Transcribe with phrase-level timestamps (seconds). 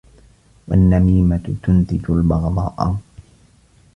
[0.67, 2.95] وَالنَّمِيمَةُ تُنْتِجُ الْبَغْضَاءَ